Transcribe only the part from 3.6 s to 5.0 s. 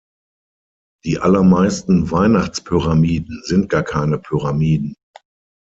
gar keine Pyramiden.